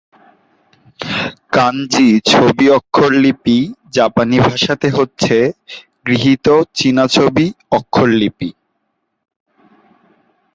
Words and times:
কাঞ্জি 1.53 2.07
ছবি-অক্ষর 2.31 3.11
লিপি 3.23 3.57
জাপানি 3.95 4.37
ভাষাতে 4.41 4.87
হচ্ছে 4.89 5.35
গৃহীত 6.05 6.47
চীনা 6.77 7.05
ছবি-অক্ষর 7.15 8.09
লিপি। 8.19 8.49